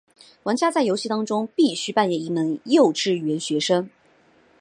[0.45, 3.87] 玩家在游戏中必须扮演一名幼稚园学生。